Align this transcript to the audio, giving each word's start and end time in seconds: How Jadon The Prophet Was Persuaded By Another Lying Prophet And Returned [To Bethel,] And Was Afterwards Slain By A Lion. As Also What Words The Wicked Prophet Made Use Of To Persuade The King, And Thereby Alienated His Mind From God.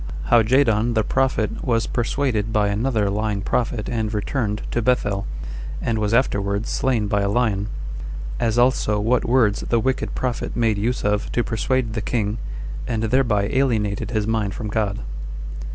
How 0.31 0.41
Jadon 0.41 0.95
The 0.95 1.03
Prophet 1.03 1.63
Was 1.63 1.85
Persuaded 1.85 2.51
By 2.51 2.69
Another 2.69 3.07
Lying 3.11 3.41
Prophet 3.43 3.87
And 3.87 4.11
Returned 4.11 4.63
[To 4.71 4.81
Bethel,] 4.81 5.27
And 5.79 5.99
Was 5.99 6.11
Afterwards 6.11 6.69
Slain 6.71 7.05
By 7.05 7.21
A 7.21 7.29
Lion. 7.29 7.67
As 8.39 8.57
Also 8.57 8.99
What 8.99 9.25
Words 9.25 9.59
The 9.69 9.79
Wicked 9.79 10.15
Prophet 10.15 10.55
Made 10.55 10.79
Use 10.79 11.03
Of 11.05 11.31
To 11.33 11.43
Persuade 11.43 11.93
The 11.93 12.01
King, 12.01 12.39
And 12.87 13.03
Thereby 13.03 13.43
Alienated 13.51 14.09
His 14.09 14.25
Mind 14.25 14.55
From 14.55 14.69
God. 14.69 15.01